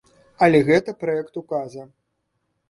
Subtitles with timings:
[0.45, 1.87] Але гэта праект указа.